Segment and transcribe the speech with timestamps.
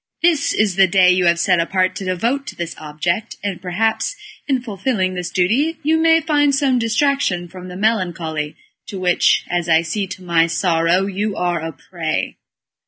[0.23, 4.15] This is the day you have set apart to devote to this object, and perhaps
[4.47, 8.55] in fulfilling this duty you may find some distraction from the melancholy
[8.87, 12.37] to which, as I see to my sorrow, you are a prey."